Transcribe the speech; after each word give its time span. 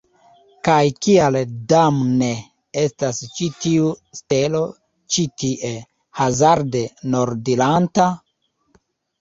Kaj 0.67 0.77
kial 1.07 1.35
damne 1.73 2.29
estas 2.83 3.19
ĉi 3.37 3.49
tiu 3.65 3.91
stelo 4.21 4.63
ĉi 5.17 5.27
tie, 5.43 5.75
hazarde 6.23 6.83
rondiranta? 7.19 8.09